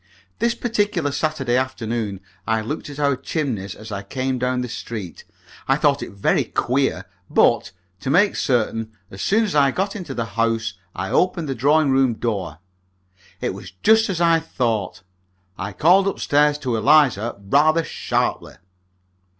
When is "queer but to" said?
6.45-8.09